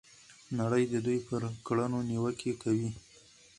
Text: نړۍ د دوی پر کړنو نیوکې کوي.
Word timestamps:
نړۍ 0.59 0.83
د 0.89 0.95
دوی 1.05 1.19
پر 1.27 1.41
کړنو 1.65 1.99
نیوکې 2.09 2.53
کوي. 2.61 2.89